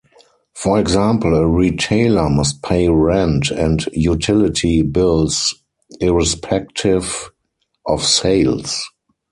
[0.55, 5.53] For example, a retailer must pay rent and utility bills
[5.99, 7.29] irrespective
[7.85, 8.81] of sales.